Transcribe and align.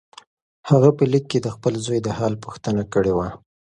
هغه 0.69 0.89
په 0.97 1.03
لیک 1.11 1.25
کې 1.31 1.39
د 1.41 1.47
خپل 1.55 1.73
زوی 1.85 1.99
د 2.03 2.09
حال 2.17 2.33
پوښتنه 2.43 2.83
کړې 2.93 3.13
وه. 3.17 3.27